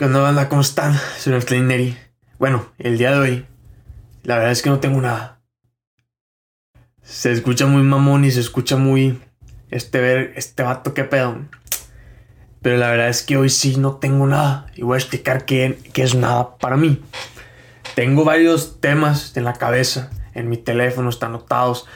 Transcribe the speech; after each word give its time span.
¿Qué 0.00 0.06
onda, 0.06 0.20
banda? 0.20 0.48
¿Cómo 0.48 0.62
están? 0.62 0.98
Soy 1.18 1.34
Efraín 1.34 1.68
Neri. 1.68 1.94
Bueno, 2.38 2.64
el 2.78 2.96
día 2.96 3.10
de 3.10 3.18
hoy, 3.18 3.46
la 4.22 4.36
verdad 4.36 4.52
es 4.52 4.62
que 4.62 4.70
no 4.70 4.80
tengo 4.80 4.98
nada. 4.98 5.42
Se 7.02 7.30
escucha 7.30 7.66
muy 7.66 7.82
mamón 7.82 8.24
y 8.24 8.30
se 8.30 8.40
escucha 8.40 8.78
muy. 8.78 9.20
Este 9.70 10.00
ver, 10.00 10.32
este 10.36 10.62
vato, 10.62 10.94
qué 10.94 11.04
pedo. 11.04 11.42
Pero 12.62 12.78
la 12.78 12.88
verdad 12.88 13.10
es 13.10 13.22
que 13.22 13.36
hoy 13.36 13.50
sí 13.50 13.76
no 13.76 13.96
tengo 13.96 14.26
nada. 14.26 14.68
Y 14.74 14.84
voy 14.84 14.94
a 14.94 15.00
explicar 15.00 15.44
qué, 15.44 15.78
qué 15.92 16.02
es 16.02 16.14
nada 16.14 16.56
para 16.56 16.78
mí. 16.78 17.02
Tengo 17.94 18.24
varios 18.24 18.80
temas 18.80 19.36
en 19.36 19.44
la 19.44 19.52
cabeza. 19.52 20.08
En 20.32 20.48
mi 20.48 20.56
teléfono 20.56 21.10
están 21.10 21.34
anotados. 21.34 21.86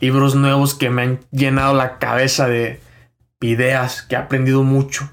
Libros 0.00 0.34
nuevos 0.34 0.74
que 0.74 0.90
me 0.90 1.02
han 1.02 1.20
llenado 1.30 1.72
la 1.72 2.00
cabeza 2.00 2.48
de 2.48 2.80
ideas 3.40 4.02
que 4.02 4.16
he 4.16 4.18
aprendido 4.18 4.64
mucho 4.64 5.08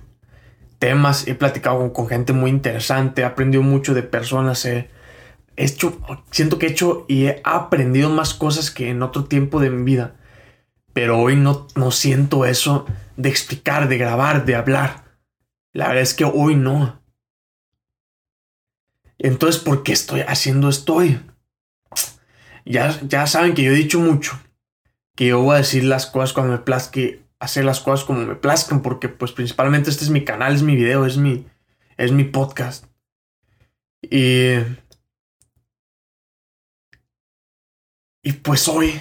temas, 0.80 1.28
he 1.28 1.36
platicado 1.36 1.94
con, 1.94 2.08
gente 2.08 2.34
muy 2.34 2.50
interesante, 2.50 3.22
he 3.22 3.26
aprendido 3.26 3.62
mucho 3.62 3.94
de 3.94 4.04
personas, 4.04 4.66
he 4.66 4.90
hecho, 5.56 6.00
siento 6.32 6.58
que 6.58 6.68
he 6.68 6.72
hecho 6.72 7.06
y 7.08 7.26
he 7.26 7.42
aprendido 7.44 8.10
más 8.10 8.34
cosas 8.34 8.72
que 8.72 8.90
en 8.90 9.04
otro 9.04 9.26
tiempo 9.26 9.60
de 9.60 9.70
mi 9.70 9.84
vida. 9.84 10.16
Pero 10.94 11.20
hoy 11.20 11.36
no, 11.36 11.68
no 11.76 11.92
siento 11.92 12.46
eso 12.46 12.86
de 13.16 13.30
explicar, 13.30 13.88
de 13.88 13.98
grabar, 13.98 14.46
de 14.46 14.56
hablar. 14.56 15.04
La 15.72 15.88
verdad 15.88 16.02
es 16.02 16.14
que 16.14 16.26
hoy 16.26 16.56
no. 16.56 17.02
Entonces, 19.20 19.62
¿por 19.62 19.84
qué 19.84 19.92
estoy 19.92 20.22
haciendo 20.22 20.70
esto 20.70 20.96
hoy? 20.96 21.22
Ya, 22.66 23.00
ya 23.08 23.28
saben 23.28 23.54
que 23.54 23.64
yo 23.64 23.72
he 23.72 23.76
dicho 23.76 24.00
mucho 24.00 24.40
que 25.20 25.28
yo 25.28 25.42
voy 25.42 25.56
a 25.56 25.58
decir 25.58 25.84
las 25.84 26.06
cosas 26.06 26.32
cuando 26.32 26.54
me 26.54 26.60
plazque 26.60 27.26
hacer 27.40 27.66
las 27.66 27.80
cosas 27.80 28.06
como 28.06 28.20
me 28.26 28.36
plazcan, 28.36 28.82
porque 28.82 29.10
pues 29.10 29.32
principalmente 29.32 29.90
este 29.90 30.04
es 30.04 30.10
mi 30.10 30.24
canal, 30.26 30.54
es 30.54 30.62
mi 30.62 30.76
video, 30.76 31.06
es 31.06 31.18
mi, 31.18 31.46
es 31.98 32.12
mi 32.12 32.26
podcast. 32.26 32.86
Y... 34.02 34.56
Y 38.22 38.34
pues 38.34 38.68
hoy, 38.68 39.00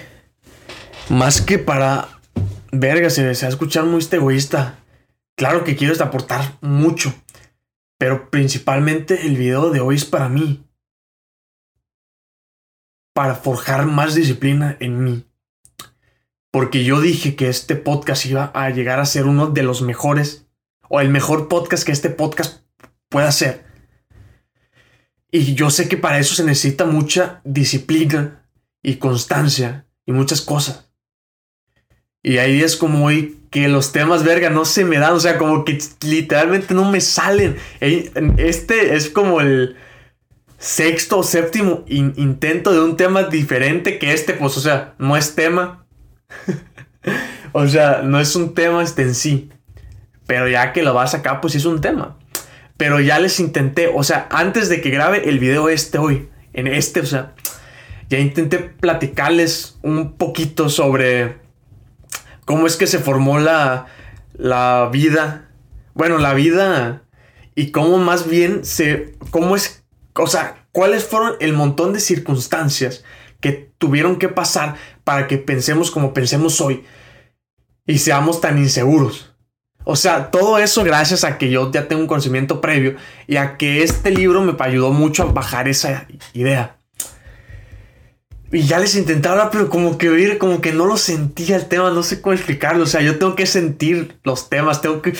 más 1.09 1.41
que 1.41 1.59
para... 1.59 2.07
Verga, 2.71 3.09
se, 3.09 3.35
se 3.35 3.45
va 3.45 3.47
a 3.47 3.51
escuchar 3.51 3.83
muy 3.85 3.99
este 3.99 4.15
egoísta. 4.15 4.79
Claro 5.35 5.63
que 5.63 5.75
quiero 5.75 6.01
aportar 6.03 6.57
mucho, 6.61 7.13
pero 7.97 8.29
principalmente 8.29 9.25
el 9.25 9.37
video 9.37 9.71
de 9.71 9.81
hoy 9.81 9.95
es 9.95 10.05
para 10.05 10.29
mí. 10.29 10.65
Para 13.13 13.35
forjar 13.35 13.85
más 13.85 14.15
disciplina 14.15 14.77
en 14.79 15.03
mí. 15.03 15.28
Porque 16.51 16.83
yo 16.83 17.01
dije 17.01 17.35
que 17.35 17.49
este 17.49 17.75
podcast 17.75 18.25
iba 18.25 18.51
a 18.53 18.69
llegar 18.69 18.99
a 18.99 19.05
ser 19.05 19.25
uno 19.25 19.47
de 19.47 19.63
los 19.63 19.81
mejores 19.81 20.47
o 20.89 20.99
el 20.99 21.09
mejor 21.09 21.47
podcast 21.47 21.83
que 21.83 21.91
este 21.91 22.09
podcast 22.09 22.63
pueda 23.09 23.31
ser. 23.31 23.65
Y 25.31 25.53
yo 25.53 25.69
sé 25.69 25.87
que 25.87 25.97
para 25.97 26.19
eso 26.19 26.33
se 26.33 26.43
necesita 26.43 26.85
mucha 26.85 27.41
disciplina 27.43 28.47
y 28.81 28.95
constancia 28.95 29.85
y 30.05 30.11
muchas 30.11 30.41
cosas. 30.41 30.91
Y 32.23 32.37
hay 32.37 32.53
días 32.53 32.75
como 32.75 33.05
hoy 33.05 33.37
que 33.51 33.67
los 33.67 33.91
temas 33.91 34.23
verga 34.23 34.49
no 34.49 34.65
se 34.65 34.85
me 34.85 34.97
dan, 34.97 35.13
o 35.13 35.19
sea, 35.19 35.37
como 35.37 35.63
que 35.65 35.79
literalmente 36.01 36.73
no 36.73 36.89
me 36.89 36.99
salen. 36.99 37.57
Este 37.79 38.95
es 38.95 39.09
como 39.09 39.39
el 39.41 39.77
sexto 40.57 41.19
o 41.19 41.23
séptimo 41.23 41.85
intento 41.87 42.73
de 42.73 42.81
un 42.81 42.97
tema 42.97 43.23
diferente 43.23 43.97
que 43.97 44.13
este, 44.13 44.33
pues, 44.33 44.57
o 44.57 44.61
sea, 44.61 44.95
no 44.97 45.15
es 45.15 45.35
tema, 45.35 45.78
o 47.53 47.67
sea, 47.67 48.01
no 48.03 48.19
es 48.19 48.35
un 48.35 48.53
tema 48.53 48.83
este 48.83 49.03
en 49.03 49.15
sí. 49.15 49.49
Pero 50.27 50.47
ya 50.47 50.73
que 50.73 50.83
lo 50.83 50.93
vas 50.93 51.15
acá, 51.15 51.41
pues 51.41 51.55
es 51.55 51.65
un 51.65 51.81
tema. 51.81 52.17
Pero 52.77 52.99
ya 52.99 53.19
les 53.19 53.39
intenté, 53.39 53.91
o 53.93 54.03
sea, 54.03 54.27
antes 54.31 54.69
de 54.69 54.81
que 54.81 54.89
grabe 54.89 55.27
el 55.27 55.39
video 55.39 55.69
este 55.69 55.97
hoy, 55.97 56.29
en 56.53 56.67
este, 56.67 57.01
o 57.01 57.05
sea, 57.05 57.33
ya 58.09 58.19
intenté 58.19 58.59
platicarles 58.59 59.77
un 59.81 60.13
poquito 60.13 60.69
sobre 60.69 61.37
cómo 62.45 62.67
es 62.67 62.77
que 62.77 62.87
se 62.87 62.99
formó 62.99 63.39
la, 63.39 63.87
la 64.33 64.89
vida. 64.91 65.49
Bueno, 65.93 66.17
la 66.17 66.33
vida 66.33 67.03
y 67.55 67.71
cómo 67.71 67.97
más 67.97 68.29
bien 68.29 68.63
se, 68.63 69.15
cómo 69.31 69.55
es, 69.55 69.83
o 70.13 70.27
sea, 70.27 70.65
cuáles 70.71 71.03
fueron 71.03 71.35
el 71.41 71.53
montón 71.53 71.91
de 71.91 71.99
circunstancias 71.99 73.03
que 73.39 73.71
tuvieron 73.77 74.17
que 74.17 74.29
pasar 74.29 74.75
para 75.03 75.27
que 75.27 75.37
pensemos 75.37 75.91
como 75.91 76.13
pensemos 76.13 76.59
hoy 76.61 76.83
y 77.85 77.99
seamos 77.99 78.41
tan 78.41 78.57
inseguros. 78.57 79.33
O 79.83 79.95
sea, 79.95 80.29
todo 80.29 80.59
eso 80.59 80.83
gracias 80.83 81.23
a 81.23 81.37
que 81.37 81.49
yo 81.49 81.71
ya 81.71 81.87
tengo 81.87 82.01
un 82.01 82.07
conocimiento 82.07 82.61
previo 82.61 82.95
y 83.27 83.37
a 83.37 83.57
que 83.57 83.81
este 83.81 84.11
libro 84.11 84.41
me 84.41 84.55
ayudó 84.59 84.91
mucho 84.91 85.23
a 85.23 85.31
bajar 85.31 85.67
esa 85.67 86.05
idea. 86.33 86.77
Y 88.51 88.63
ya 88.63 88.79
les 88.79 88.95
intenté 88.95 89.27
hablar, 89.27 89.49
pero 89.51 89.69
como 89.69 89.97
que 89.97 90.09
oír, 90.09 90.37
como 90.37 90.59
que 90.59 90.73
no 90.73 90.85
lo 90.85 90.97
sentía 90.97 91.55
el 91.55 91.67
tema, 91.67 91.91
no 91.91 92.03
sé 92.03 92.21
cómo 92.21 92.33
explicarlo. 92.33 92.83
O 92.83 92.87
sea, 92.87 93.01
yo 93.01 93.17
tengo 93.19 93.35
que 93.35 93.45
sentir 93.45 94.19
los 94.23 94.49
temas, 94.49 94.81
tengo 94.81 95.01
que... 95.01 95.15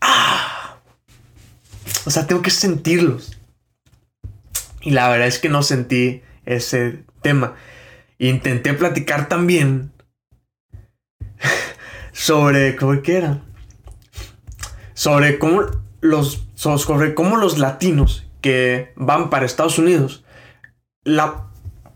¡Ah! 0.00 0.78
O 2.04 2.10
sea, 2.10 2.26
tengo 2.26 2.42
que 2.42 2.50
sentirlos. 2.50 3.38
Y 4.80 4.90
la 4.90 5.08
verdad 5.08 5.28
es 5.28 5.38
que 5.38 5.48
no 5.48 5.62
sentí 5.62 6.22
ese 6.44 7.04
tema. 7.22 7.54
Intenté 8.18 8.74
platicar 8.74 9.28
también 9.28 9.92
sobre 12.12 12.76
cómo 12.76 12.94
era. 13.04 13.42
Sobre 14.94 15.38
cómo 15.38 15.62
los 16.00 16.46
sobre 16.54 17.14
cómo 17.14 17.36
los 17.36 17.58
latinos 17.58 18.26
que 18.40 18.92
van 18.96 19.30
para 19.30 19.46
Estados 19.46 19.78
Unidos 19.78 20.24
la 21.04 21.48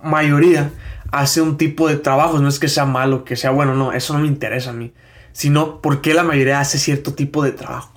mayoría 0.02 0.70
hace 1.12 1.40
un 1.40 1.56
tipo 1.56 1.88
de 1.88 1.96
trabajo, 1.96 2.38
no 2.38 2.48
es 2.48 2.58
que 2.58 2.68
sea 2.68 2.84
malo, 2.84 3.24
que 3.24 3.36
sea 3.36 3.50
bueno, 3.50 3.74
no, 3.74 3.92
eso 3.92 4.12
no 4.12 4.20
me 4.20 4.26
interesa 4.26 4.70
a 4.70 4.74
mí, 4.74 4.92
sino 5.32 5.80
porque 5.80 6.14
la 6.14 6.24
mayoría 6.24 6.60
hace 6.60 6.78
cierto 6.78 7.14
tipo 7.14 7.42
de 7.42 7.52
trabajo. 7.52 7.92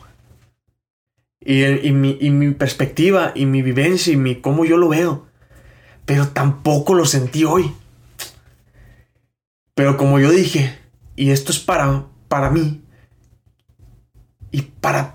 Y, 1.41 1.63
y, 1.63 1.91
mi, 1.91 2.17
y 2.19 2.31
mi 2.31 2.51
perspectiva 2.51 3.31
y 3.33 3.45
mi 3.45 3.61
vivencia 3.61 4.13
y 4.13 4.17
mi 4.17 4.35
cómo 4.35 4.65
yo 4.65 4.77
lo 4.77 4.89
veo. 4.89 5.27
Pero 6.09 6.29
tampoco 6.29 6.95
lo 6.95 7.05
sentí 7.05 7.45
hoy. 7.45 7.71
Pero 9.75 9.95
como 9.95 10.19
yo 10.19 10.31
dije, 10.31 10.75
y 11.15 11.29
esto 11.29 11.51
es 11.51 11.59
para, 11.59 12.05
para 12.27 12.49
mí, 12.49 12.81
y 14.49 14.63
para, 14.63 15.13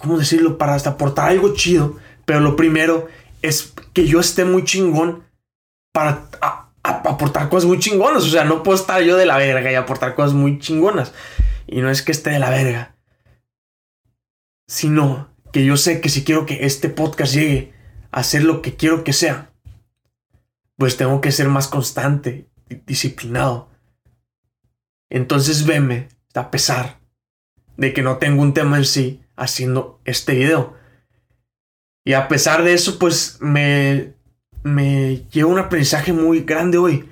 ¿cómo 0.00 0.16
decirlo? 0.16 0.56
Para 0.56 0.76
hasta 0.76 0.88
aportar 0.88 1.28
algo 1.28 1.52
chido, 1.52 1.98
pero 2.24 2.40
lo 2.40 2.56
primero 2.56 3.06
es 3.42 3.74
que 3.92 4.06
yo 4.06 4.18
esté 4.20 4.46
muy 4.46 4.64
chingón 4.64 5.24
para 5.92 6.26
aportar 6.82 7.50
cosas 7.50 7.68
muy 7.68 7.78
chingonas. 7.78 8.24
O 8.24 8.30
sea, 8.30 8.44
no 8.44 8.62
puedo 8.62 8.78
estar 8.78 9.02
yo 9.02 9.14
de 9.14 9.26
la 9.26 9.36
verga 9.36 9.70
y 9.70 9.74
aportar 9.74 10.14
cosas 10.14 10.32
muy 10.32 10.58
chingonas. 10.58 11.12
Y 11.66 11.82
no 11.82 11.90
es 11.90 12.00
que 12.00 12.12
esté 12.12 12.30
de 12.30 12.38
la 12.38 12.48
verga, 12.48 12.96
sino 14.66 15.28
que 15.52 15.66
yo 15.66 15.76
sé 15.76 16.00
que 16.00 16.08
si 16.08 16.24
quiero 16.24 16.46
que 16.46 16.64
este 16.64 16.88
podcast 16.88 17.34
llegue 17.34 17.74
a 18.10 18.22
ser 18.22 18.44
lo 18.44 18.62
que 18.62 18.74
quiero 18.74 19.04
que 19.04 19.12
sea, 19.12 19.50
pues 20.78 20.96
tengo 20.96 21.20
que 21.20 21.32
ser 21.32 21.48
más 21.48 21.68
constante 21.68 22.48
disciplinado. 22.86 23.68
Entonces 25.10 25.66
veme, 25.66 26.08
a 26.34 26.50
pesar 26.50 27.00
de 27.76 27.92
que 27.92 28.02
no 28.02 28.18
tengo 28.18 28.40
un 28.42 28.54
tema 28.54 28.78
en 28.78 28.84
sí 28.84 29.20
haciendo 29.36 30.00
este 30.04 30.34
video. 30.34 30.74
Y 32.04 32.14
a 32.14 32.28
pesar 32.28 32.62
de 32.62 32.74
eso, 32.74 32.98
pues 32.98 33.38
me, 33.40 34.14
me 34.62 35.24
lleva 35.30 35.50
un 35.50 35.58
aprendizaje 35.58 36.12
muy 36.12 36.40
grande 36.42 36.78
hoy. 36.78 37.08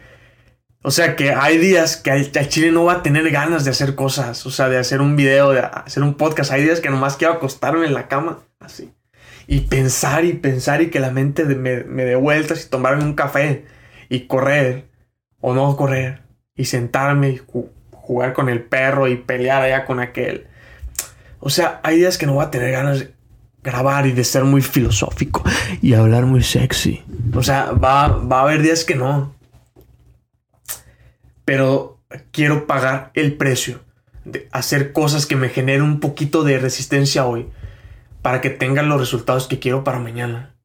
O 0.83 0.93
sea 0.93 1.16
que 1.16 1.33
hay 1.33 1.59
días 1.59 1.97
que 1.97 2.10
el 2.10 2.31
Chile 2.48 2.71
no 2.71 2.84
va 2.84 2.94
a 2.94 3.03
tener 3.03 3.28
ganas 3.31 3.65
de 3.65 3.72
hacer 3.72 3.97
cosas, 3.97 4.47
o 4.47 4.50
sea, 4.53 4.69
de 4.69 4.78
hacer 4.78 5.00
un 5.00 5.16
video, 5.16 5.50
de 5.50 5.59
hacer 5.59 6.04
un 6.04 6.15
podcast. 6.15 6.53
Hay 6.53 6.62
días 6.62 6.81
que 6.81 6.91
nomás 6.91 7.16
quiero 7.16 7.34
acostarme 7.34 7.87
en 7.87 7.94
la 7.94 8.06
cama, 8.06 8.44
así. 8.60 8.93
Y 9.47 9.60
pensar 9.60 10.25
y 10.25 10.33
pensar 10.33 10.83
y 10.83 10.91
que 10.91 11.01
la 11.01 11.10
mente 11.10 11.45
me, 11.45 11.84
me 11.84 12.04
dé 12.04 12.16
vueltas 12.16 12.65
y 12.65 12.69
tomarme 12.69 13.04
un 13.04 13.15
café 13.15 13.65
y 14.09 14.27
correr 14.27 14.89
o 15.41 15.54
no 15.54 15.77
correr 15.77 16.22
y 16.57 16.65
sentarme 16.65 17.31
y 17.31 17.41
jugar 17.93 18.33
con 18.33 18.48
el 18.48 18.63
perro 18.63 19.09
y 19.09 19.16
pelear 19.16 19.63
allá 19.63 19.84
con 19.84 20.01
aquel. 20.01 20.47
O 21.41 21.51
sea, 21.51 21.81
hay 21.83 21.98
días 21.98 22.19
que 22.19 22.27
no 22.27 22.34
voy 22.34 22.45
a 22.45 22.51
tener 22.51 22.72
ganas 22.72 23.01
de 23.01 23.15
grabar 23.63 24.07
y 24.07 24.13
de 24.13 24.25
ser 24.25 24.45
muy 24.45 24.63
filosófico 24.63 25.43
y 25.83 25.95
hablar 25.95 26.25
muy 26.25 26.43
sexy. 26.43 27.03
O 27.34 27.43
sea, 27.43 27.72
va, 27.72 28.09
va 28.09 28.41
a 28.41 28.43
haber 28.43 28.63
días 28.63 28.84
que 28.84 28.95
no. 28.95 29.34
Pero 31.45 32.01
quiero 32.31 32.66
pagar 32.66 33.10
el 33.15 33.34
precio 33.34 33.81
de 34.25 34.48
hacer 34.53 34.93
cosas 34.93 35.27
que 35.27 35.37
me 35.37 35.48
generen 35.48 35.83
un 35.83 36.01
poquito 36.01 36.43
de 36.43 36.59
resistencia 36.59 37.27
hoy 37.27 37.47
para 38.27 38.41
que 38.41 38.51
tengan 38.51 38.89
los 38.89 38.99
resultados 38.99 39.47
que 39.47 39.61
quiero 39.61 39.84
para 39.84 40.01
mañana. 40.01 40.57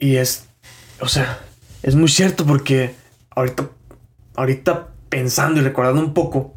Y 0.00 0.16
es, 0.16 0.48
o 0.98 1.06
sea, 1.06 1.38
es 1.84 1.94
muy 1.94 2.08
cierto 2.08 2.44
porque 2.44 2.96
ahorita, 3.30 3.70
ahorita 4.34 4.88
pensando 5.08 5.60
y 5.60 5.62
recordando 5.62 6.00
un 6.00 6.12
poco, 6.12 6.56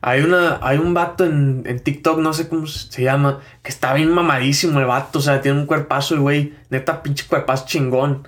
Hay, 0.00 0.22
una, 0.22 0.58
hay 0.62 0.78
un 0.78 0.94
vato 0.94 1.26
en, 1.26 1.64
en 1.66 1.78
TikTok, 1.78 2.20
no 2.20 2.32
sé 2.32 2.48
cómo 2.48 2.66
se 2.66 3.02
llama, 3.02 3.40
que 3.62 3.68
está 3.68 3.92
bien 3.92 4.10
mamadísimo 4.10 4.80
el 4.80 4.86
vato, 4.86 5.18
o 5.18 5.22
sea, 5.22 5.42
tiene 5.42 5.60
un 5.60 5.66
cuerpazo 5.66 6.14
y 6.14 6.18
güey, 6.20 6.54
neta 6.70 7.02
pinche 7.02 7.26
cuerpazo 7.26 7.66
chingón. 7.66 8.26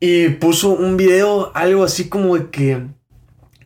Y 0.00 0.30
puso 0.30 0.70
un 0.70 0.96
video, 0.96 1.52
algo 1.54 1.84
así 1.84 2.08
como 2.08 2.34
de 2.38 2.48
que 2.48 2.86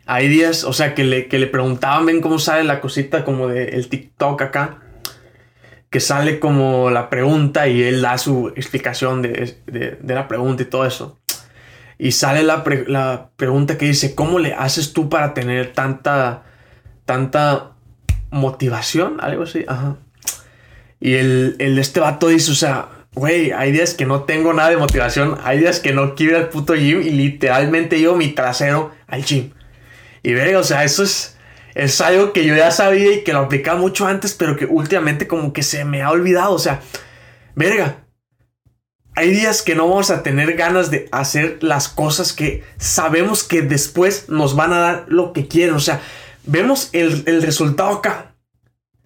hay 0.06 0.28
días, 0.28 0.64
o 0.64 0.72
sea, 0.72 0.94
que 0.94 1.04
le, 1.04 1.26
que 1.28 1.38
le 1.38 1.46
preguntaban, 1.46 2.06
ven 2.06 2.20
cómo 2.20 2.38
sale 2.38 2.64
la 2.64 2.80
cosita 2.80 3.24
como 3.24 3.48
de 3.48 3.70
el 3.70 3.88
TikTok 3.88 4.40
acá, 4.42 4.78
que 5.90 6.00
sale 6.00 6.38
como 6.38 6.90
la 6.90 7.10
pregunta 7.10 7.68
y 7.68 7.82
él 7.82 8.02
da 8.02 8.16
su 8.18 8.48
explicación 8.56 9.22
de, 9.22 9.56
de, 9.66 10.14
la 10.14 10.28
pregunta 10.28 10.62
y 10.62 10.66
todo 10.66 10.86
eso. 10.86 11.18
Y 11.98 12.12
sale 12.12 12.42
la, 12.42 12.62
la 12.86 13.30
pregunta 13.36 13.78
que 13.78 13.86
dice, 13.86 14.14
¿cómo 14.14 14.38
le 14.38 14.54
haces 14.54 14.92
tú 14.92 15.08
para 15.08 15.34
tener 15.34 15.72
tanta 15.72 16.44
tanta 17.06 17.70
motivación, 18.30 19.18
algo 19.20 19.44
así, 19.44 19.64
ajá. 19.66 19.96
Y 21.00 21.14
el, 21.14 21.56
el 21.58 21.78
este 21.78 22.00
vato 22.00 22.28
dice, 22.28 22.50
o 22.50 22.54
sea, 22.54 22.88
güey, 23.14 23.52
hay 23.52 23.72
días 23.72 23.94
que 23.94 24.04
no 24.04 24.24
tengo 24.24 24.52
nada 24.52 24.70
de 24.70 24.76
motivación, 24.76 25.38
hay 25.44 25.60
días 25.60 25.80
que 25.80 25.92
no 25.92 26.14
quiero 26.14 26.36
ir 26.36 26.44
al 26.44 26.48
puto 26.50 26.74
gym 26.74 27.00
y 27.00 27.10
literalmente 27.10 27.98
llevo 27.98 28.16
mi 28.16 28.28
trasero 28.28 28.90
al 29.06 29.24
gym. 29.24 29.52
Y 30.26 30.34
ve, 30.34 30.56
o 30.56 30.64
sea, 30.64 30.82
eso 30.82 31.04
es, 31.04 31.36
es 31.76 32.00
algo 32.00 32.32
que 32.32 32.44
yo 32.44 32.56
ya 32.56 32.72
sabía 32.72 33.12
y 33.12 33.22
que 33.22 33.32
lo 33.32 33.38
aplicaba 33.42 33.78
mucho 33.78 34.08
antes, 34.08 34.34
pero 34.34 34.56
que 34.56 34.64
últimamente 34.64 35.28
como 35.28 35.52
que 35.52 35.62
se 35.62 35.84
me 35.84 36.02
ha 36.02 36.10
olvidado, 36.10 36.52
o 36.52 36.58
sea, 36.58 36.80
verga. 37.54 37.98
Hay 39.14 39.30
días 39.30 39.62
que 39.62 39.76
no 39.76 39.88
vamos 39.88 40.10
a 40.10 40.24
tener 40.24 40.54
ganas 40.54 40.90
de 40.90 41.08
hacer 41.12 41.58
las 41.60 41.88
cosas 41.88 42.32
que 42.32 42.64
sabemos 42.76 43.44
que 43.44 43.62
después 43.62 44.28
nos 44.28 44.56
van 44.56 44.72
a 44.72 44.78
dar 44.80 45.04
lo 45.06 45.32
que 45.32 45.46
quieren. 45.46 45.76
O 45.76 45.80
sea, 45.80 46.00
vemos 46.44 46.88
el, 46.90 47.24
resultado 47.40 47.90
acá. 47.90 48.34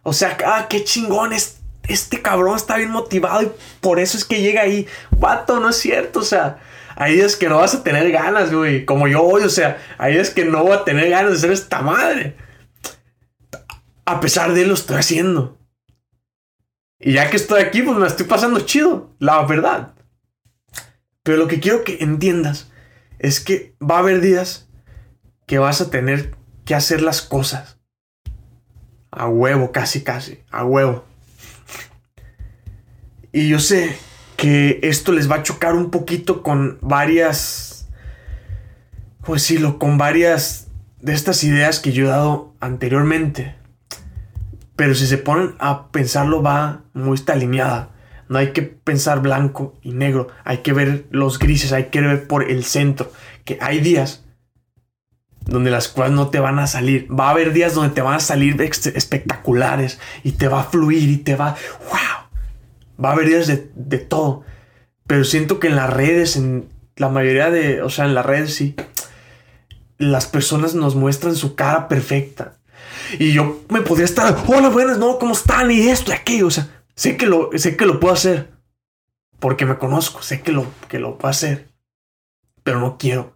O 0.02 0.14
sea, 0.14 0.38
ah, 0.46 0.68
qué 0.70 0.84
chingón 0.84 1.34
es. 1.34 1.58
Este 1.86 2.22
cabrón 2.22 2.56
está 2.56 2.78
bien 2.78 2.90
motivado 2.90 3.42
y 3.42 3.52
por 3.82 4.00
eso 4.00 4.16
es 4.16 4.24
que 4.24 4.40
llega 4.40 4.62
ahí. 4.62 4.86
Vato, 5.10 5.60
no 5.60 5.68
es 5.68 5.76
cierto. 5.76 6.20
O 6.20 6.24
sea, 6.24 6.60
hay 6.96 7.14
días 7.14 7.36
que 7.36 7.48
no 7.48 7.58
vas 7.58 7.74
a 7.74 7.82
tener 7.82 8.10
ganas, 8.10 8.52
güey. 8.52 8.84
Como 8.84 9.08
yo 9.08 9.22
hoy, 9.22 9.42
o 9.42 9.48
sea, 9.48 9.78
hay 9.98 10.14
días 10.14 10.30
que 10.30 10.44
no 10.44 10.62
voy 10.62 10.72
a 10.72 10.84
tener 10.84 11.10
ganas 11.10 11.32
de 11.32 11.36
hacer 11.38 11.52
esta 11.52 11.82
madre. 11.82 12.36
A 14.04 14.20
pesar 14.20 14.52
de 14.54 14.66
lo 14.66 14.74
estoy 14.74 14.96
haciendo. 14.96 15.58
Y 16.98 17.14
ya 17.14 17.30
que 17.30 17.36
estoy 17.36 17.62
aquí, 17.62 17.82
pues 17.82 17.96
me 17.96 18.06
estoy 18.06 18.26
pasando 18.26 18.60
chido. 18.60 19.14
La 19.18 19.42
verdad. 19.42 19.94
Pero 21.22 21.38
lo 21.38 21.48
que 21.48 21.60
quiero 21.60 21.84
que 21.84 21.98
entiendas 22.00 22.70
es 23.18 23.40
que 23.40 23.76
va 23.80 23.96
a 23.96 24.00
haber 24.00 24.20
días 24.20 24.68
que 25.46 25.58
vas 25.58 25.80
a 25.80 25.90
tener 25.90 26.34
que 26.64 26.74
hacer 26.74 27.02
las 27.02 27.22
cosas. 27.22 27.78
A 29.10 29.28
huevo, 29.28 29.72
casi, 29.72 30.02
casi, 30.02 30.40
a 30.50 30.64
huevo. 30.64 31.04
Y 33.32 33.48
yo 33.48 33.60
sé 33.60 33.96
que 34.40 34.80
esto 34.82 35.12
les 35.12 35.30
va 35.30 35.36
a 35.36 35.42
chocar 35.42 35.74
un 35.74 35.90
poquito 35.90 36.42
con 36.42 36.78
varias, 36.80 37.86
¿cómo 39.20 39.34
decirlo? 39.34 39.78
Con 39.78 39.98
varias 39.98 40.68
de 41.02 41.12
estas 41.12 41.44
ideas 41.44 41.78
que 41.78 41.92
yo 41.92 42.06
he 42.06 42.08
dado 42.08 42.54
anteriormente. 42.58 43.54
Pero 44.76 44.94
si 44.94 45.06
se 45.06 45.18
ponen 45.18 45.56
a 45.58 45.88
pensarlo 45.88 46.42
va 46.42 46.84
muy 46.94 47.16
esta 47.16 47.34
alineada. 47.34 47.90
No 48.30 48.38
hay 48.38 48.52
que 48.52 48.62
pensar 48.62 49.20
blanco 49.20 49.74
y 49.82 49.92
negro. 49.92 50.28
Hay 50.44 50.58
que 50.58 50.72
ver 50.72 51.04
los 51.10 51.38
grises. 51.38 51.74
Hay 51.74 51.86
que 51.86 52.00
ver 52.00 52.26
por 52.26 52.50
el 52.50 52.64
centro. 52.64 53.12
Que 53.44 53.58
hay 53.60 53.80
días 53.80 54.24
donde 55.44 55.70
las 55.70 55.88
cosas 55.88 56.12
no 56.12 56.28
te 56.28 56.40
van 56.40 56.58
a 56.58 56.66
salir. 56.66 57.06
Va 57.12 57.26
a 57.26 57.32
haber 57.32 57.52
días 57.52 57.74
donde 57.74 57.94
te 57.94 58.00
van 58.00 58.14
a 58.14 58.20
salir 58.20 58.58
espectaculares 58.62 60.00
y 60.24 60.32
te 60.32 60.48
va 60.48 60.60
a 60.60 60.64
fluir 60.64 61.10
y 61.10 61.18
te 61.18 61.36
va... 61.36 61.56
¡Wow! 61.90 62.19
Va 63.02 63.10
a 63.10 63.12
haber 63.12 63.28
días 63.28 63.46
de, 63.46 63.98
todo. 63.98 64.44
Pero 65.06 65.24
siento 65.24 65.58
que 65.58 65.68
en 65.68 65.76
las 65.76 65.90
redes, 65.90 66.36
en 66.36 66.68
la 66.96 67.08
mayoría 67.08 67.50
de... 67.50 67.82
O 67.82 67.90
sea, 67.90 68.04
en 68.04 68.14
las 68.14 68.26
redes 68.26 68.54
sí. 68.54 68.76
Las 69.98 70.26
personas 70.26 70.74
nos 70.74 70.94
muestran 70.94 71.34
su 71.34 71.54
cara 71.54 71.88
perfecta. 71.88 72.58
Y 73.18 73.32
yo 73.32 73.62
me 73.68 73.80
podría 73.80 74.04
estar... 74.04 74.36
Hola, 74.46 74.68
buenas, 74.68 74.98
no, 74.98 75.18
¿cómo 75.18 75.32
están? 75.32 75.70
Y 75.70 75.88
esto 75.88 76.10
y 76.10 76.14
aquello. 76.14 76.46
O 76.46 76.50
sea, 76.50 76.84
sé 76.94 77.16
que 77.16 77.26
lo, 77.26 77.50
sé 77.56 77.76
que 77.76 77.86
lo 77.86 78.00
puedo 78.00 78.14
hacer. 78.14 78.50
Porque 79.38 79.64
me 79.64 79.78
conozco, 79.78 80.22
sé 80.22 80.42
que 80.42 80.52
lo, 80.52 80.66
que 80.88 80.98
lo 80.98 81.16
puedo 81.16 81.30
hacer. 81.30 81.68
Pero 82.62 82.80
no 82.80 82.98
quiero. 82.98 83.34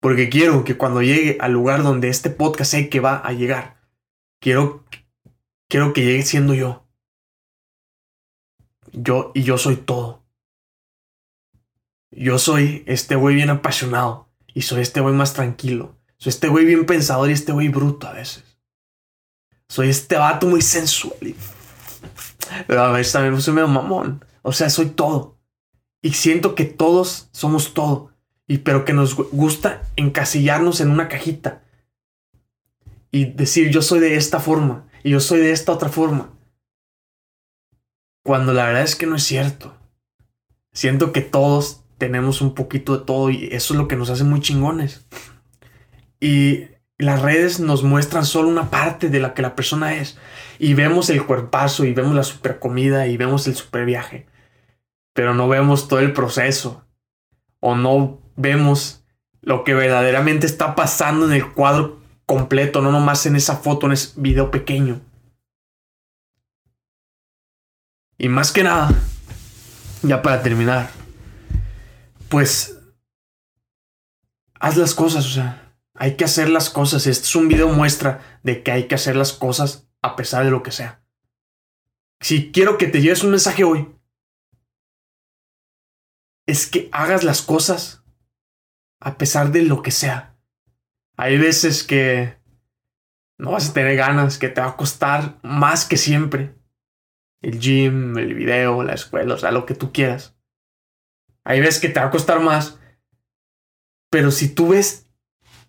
Porque 0.00 0.28
quiero 0.28 0.62
que 0.62 0.76
cuando 0.76 1.02
llegue 1.02 1.36
al 1.40 1.52
lugar 1.52 1.82
donde 1.82 2.08
este 2.08 2.30
podcast 2.30 2.70
sé 2.70 2.88
que 2.88 3.00
va 3.00 3.16
a 3.16 3.32
llegar, 3.32 3.78
quiero, 4.40 4.84
quiero 5.68 5.92
que 5.92 6.04
llegue 6.04 6.22
siendo 6.22 6.54
yo. 6.54 6.85
Yo 8.96 9.30
y 9.34 9.42
yo 9.42 9.58
soy 9.58 9.76
todo. 9.76 10.24
Yo 12.10 12.38
soy 12.38 12.82
este 12.86 13.14
güey 13.14 13.34
bien 13.34 13.50
apasionado 13.50 14.28
y 14.54 14.62
soy 14.62 14.80
este 14.80 15.00
güey 15.00 15.14
más 15.14 15.34
tranquilo. 15.34 15.96
Soy 16.16 16.30
este 16.30 16.48
güey 16.48 16.64
bien 16.64 16.86
pensador 16.86 17.28
y 17.28 17.34
este 17.34 17.52
güey 17.52 17.68
bruto 17.68 18.08
a 18.08 18.12
veces. 18.12 18.42
Soy 19.68 19.90
este 19.90 20.16
vato 20.16 20.46
muy 20.46 20.62
sensual 20.62 21.18
y... 21.20 21.36
Pero 22.66 22.82
a 22.82 22.92
veces 22.92 23.12
también 23.12 23.40
soy 23.42 23.52
medio 23.52 23.68
mamón. 23.68 24.24
O 24.42 24.52
sea, 24.52 24.70
soy 24.70 24.86
todo. 24.86 25.36
Y 26.00 26.14
siento 26.14 26.54
que 26.54 26.64
todos 26.64 27.28
somos 27.32 27.74
todo 27.74 28.12
y 28.46 28.58
pero 28.58 28.84
que 28.84 28.92
nos 28.92 29.14
gusta 29.14 29.82
encasillarnos 29.96 30.80
en 30.80 30.90
una 30.90 31.08
cajita 31.08 31.62
y 33.10 33.24
decir 33.24 33.70
yo 33.70 33.82
soy 33.82 34.00
de 34.00 34.16
esta 34.16 34.40
forma 34.40 34.84
y 35.02 35.10
yo 35.10 35.20
soy 35.20 35.40
de 35.40 35.52
esta 35.52 35.72
otra 35.72 35.88
forma. 35.88 36.30
Cuando 38.26 38.52
la 38.52 38.66
verdad 38.66 38.82
es 38.82 38.96
que 38.96 39.06
no 39.06 39.14
es 39.14 39.22
cierto. 39.22 39.72
Siento 40.72 41.12
que 41.12 41.20
todos 41.20 41.84
tenemos 41.96 42.40
un 42.40 42.56
poquito 42.56 42.98
de 42.98 43.04
todo 43.04 43.30
y 43.30 43.44
eso 43.52 43.72
es 43.72 43.78
lo 43.78 43.86
que 43.86 43.94
nos 43.94 44.10
hace 44.10 44.24
muy 44.24 44.40
chingones. 44.40 45.06
Y 46.18 46.64
las 46.98 47.22
redes 47.22 47.60
nos 47.60 47.84
muestran 47.84 48.26
solo 48.26 48.48
una 48.48 48.68
parte 48.68 49.10
de 49.10 49.20
la 49.20 49.32
que 49.32 49.42
la 49.42 49.54
persona 49.54 49.94
es. 49.94 50.18
Y 50.58 50.74
vemos 50.74 51.08
el 51.08 51.24
cuerpazo 51.24 51.84
y 51.84 51.92
vemos 51.92 52.16
la 52.16 52.24
super 52.24 52.58
comida 52.58 53.06
y 53.06 53.16
vemos 53.16 53.46
el 53.46 53.54
super 53.54 53.84
viaje. 53.84 54.26
Pero 55.12 55.32
no 55.32 55.48
vemos 55.48 55.86
todo 55.86 56.00
el 56.00 56.12
proceso. 56.12 56.84
O 57.60 57.76
no 57.76 58.20
vemos 58.34 59.04
lo 59.40 59.62
que 59.62 59.74
verdaderamente 59.74 60.46
está 60.46 60.74
pasando 60.74 61.26
en 61.26 61.32
el 61.32 61.52
cuadro 61.52 62.00
completo, 62.26 62.82
no 62.82 62.90
nomás 62.90 63.24
en 63.26 63.36
esa 63.36 63.54
foto, 63.54 63.86
en 63.86 63.92
ese 63.92 64.20
video 64.20 64.50
pequeño. 64.50 65.00
Y 68.18 68.28
más 68.28 68.52
que 68.52 68.62
nada, 68.62 68.90
ya 70.02 70.22
para 70.22 70.42
terminar, 70.42 70.90
pues 72.28 72.78
haz 74.58 74.76
las 74.76 74.94
cosas, 74.94 75.26
o 75.26 75.30
sea, 75.30 75.74
hay 75.94 76.16
que 76.16 76.24
hacer 76.24 76.48
las 76.48 76.70
cosas. 76.70 77.06
Este 77.06 77.24
es 77.24 77.36
un 77.36 77.48
video 77.48 77.68
muestra 77.68 78.40
de 78.42 78.62
que 78.62 78.72
hay 78.72 78.88
que 78.88 78.94
hacer 78.94 79.16
las 79.16 79.32
cosas 79.32 79.88
a 80.02 80.16
pesar 80.16 80.44
de 80.44 80.50
lo 80.50 80.62
que 80.62 80.72
sea. 80.72 81.02
Si 82.20 82.52
quiero 82.52 82.78
que 82.78 82.86
te 82.86 83.00
lleves 83.00 83.22
un 83.22 83.30
mensaje 83.30 83.64
hoy, 83.64 83.94
es 86.46 86.66
que 86.66 86.88
hagas 86.92 87.24
las 87.24 87.42
cosas 87.42 88.02
a 89.00 89.18
pesar 89.18 89.52
de 89.52 89.62
lo 89.62 89.82
que 89.82 89.90
sea. 89.90 90.36
Hay 91.16 91.38
veces 91.38 91.82
que 91.82 92.38
no 93.38 93.52
vas 93.52 93.70
a 93.70 93.72
tener 93.72 93.96
ganas, 93.96 94.38
que 94.38 94.48
te 94.48 94.60
va 94.60 94.68
a 94.68 94.76
costar 94.76 95.38
más 95.42 95.84
que 95.84 95.96
siempre. 95.96 96.54
El 97.46 97.60
gym, 97.60 98.18
el 98.18 98.34
video, 98.34 98.82
la 98.82 98.94
escuela, 98.94 99.34
o 99.34 99.38
sea, 99.38 99.52
lo 99.52 99.66
que 99.66 99.74
tú 99.74 99.92
quieras. 99.92 100.36
Hay 101.44 101.60
veces 101.60 101.80
que 101.80 101.88
te 101.88 102.00
va 102.00 102.06
a 102.06 102.10
costar 102.10 102.40
más. 102.40 102.78
Pero 104.10 104.30
si 104.30 104.48
tú 104.48 104.68
ves 104.68 105.08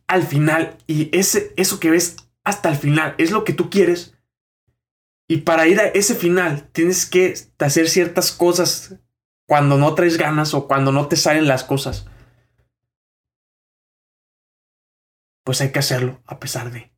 al 0.07 0.24
final 0.24 0.77
y 0.88 1.15
ese, 1.17 1.53
eso 1.55 1.79
que 1.79 1.91
ves 1.91 2.15
hasta 2.43 2.69
el 2.69 2.77
final 2.77 3.13
es 3.17 3.31
lo 3.31 3.43
que 3.43 3.53
tú 3.53 3.69
quieres, 3.69 4.17
y 5.29 5.38
para 5.38 5.67
ir 5.67 5.79
a 5.79 5.88
ese 5.88 6.15
final 6.15 6.69
tienes 6.72 7.05
que 7.05 7.34
hacer 7.60 7.89
ciertas 7.89 8.31
cosas 8.31 8.96
cuando 9.46 9.77
no 9.77 9.93
traes 9.93 10.17
ganas 10.17 10.53
o 10.53 10.67
cuando 10.67 10.91
no 10.91 11.07
te 11.07 11.17
salen 11.17 11.48
las 11.48 11.63
cosas. 11.63 12.07
pues 15.48 15.62
hay 15.62 15.72
que 15.72 15.79
hacerlo 15.79 16.22
a 16.25 16.41
pesar 16.41 16.72
de 16.72 16.91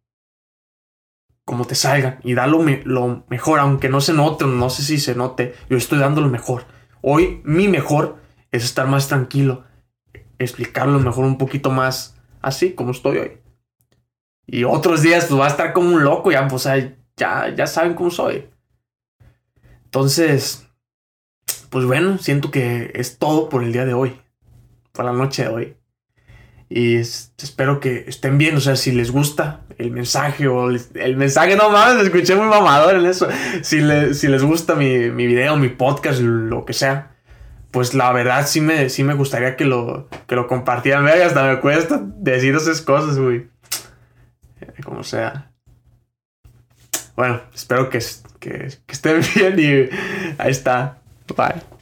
como 1.49 1.65
te 1.65 1.73
salga 1.73 2.19
y 2.23 2.35
da 2.35 2.45
lo, 2.45 2.59
mejor, 2.59 3.59
aunque 3.59 3.89
no 3.89 4.01
se 4.01 4.13
note, 4.13 4.45
no 4.45 4.69
sé 4.69 4.83
si 4.83 4.99
se 4.99 5.15
note, 5.15 5.55
yo 5.67 5.77
estoy 5.77 5.97
dando 5.97 6.21
lo 6.21 6.29
mejor. 6.29 6.65
Hoy 7.01 7.41
mi 7.43 7.67
mejor 7.67 8.17
es 8.51 8.63
estar 8.63 8.85
más 8.85 9.07
tranquilo, 9.07 9.63
explicarlo 10.37 10.99
mejor 10.99 11.25
un 11.25 11.39
poquito 11.39 11.71
más 11.71 12.15
así 12.43 12.73
como 12.73 12.91
estoy 12.91 13.17
hoy. 13.17 13.31
Y 14.45 14.63
otros 14.63 15.01
días 15.01 15.25
pues 15.25 15.41
va 15.41 15.45
a 15.45 15.49
estar 15.49 15.73
como 15.73 15.89
un 15.89 16.03
loco, 16.03 16.31
ya, 16.31 16.47
pues, 16.47 16.65
ya, 17.17 17.55
ya 17.55 17.65
saben 17.65 17.95
cómo 17.95 18.11
soy. 18.11 18.47
Entonces, 19.85 20.67
pues 21.71 21.83
bueno, 21.83 22.19
siento 22.19 22.51
que 22.51 22.91
es 22.93 23.17
todo 23.17 23.49
por 23.49 23.63
el 23.63 23.73
día 23.73 23.85
de 23.85 23.95
hoy, 23.95 24.21
por 24.91 25.03
la 25.03 25.13
noche 25.13 25.45
de 25.45 25.49
hoy. 25.49 25.77
Y 26.71 26.97
espero 26.97 27.79
que 27.79 28.05
estén 28.07 28.37
bien, 28.37 28.55
o 28.55 28.59
sea, 28.59 28.75
si 28.75 28.91
les 28.91 29.09
gusta 29.09 29.61
el 29.79 29.89
mensaje 29.89 30.47
o 30.47 30.69
el 30.69 31.17
mensaje, 31.17 31.55
no 31.55 31.71
mames, 31.71 31.95
me 31.95 32.03
escuché 32.03 32.35
muy 32.35 32.45
mamador 32.45 32.95
en 32.95 33.07
eso. 33.07 33.27
Si, 33.63 33.81
si 34.13 34.27
les 34.27 34.43
gusta 34.43 34.75
mi, 34.75 35.09
mi 35.09 35.25
video, 35.25 35.57
mi 35.57 35.69
podcast, 35.69 36.19
lo 36.21 36.65
que 36.65 36.73
sea, 36.73 37.15
pues 37.71 37.95
la 37.95 38.11
verdad 38.11 38.47
sí 38.47 38.61
me, 38.61 38.89
sí 38.89 39.03
me 39.03 39.15
gustaría 39.15 39.55
que 39.55 39.65
lo, 39.65 40.09
que 40.27 40.35
lo 40.35 40.47
compartieran. 40.47 41.05
Vea, 41.05 41.25
hasta 41.25 41.43
me 41.43 41.59
cuesta 41.59 42.01
decir 42.03 42.55
esas 42.55 42.81
cosas, 42.81 43.17
güey. 43.17 43.47
Como 44.83 45.03
sea. 45.03 45.51
Bueno, 47.15 47.41
espero 47.53 47.89
que, 47.89 47.99
que, 48.39 48.69
que 48.85 48.93
estén 48.93 49.21
bien 49.35 49.59
y 49.59 49.89
ahí 50.37 50.51
está. 50.51 50.99
Bye. 51.35 51.78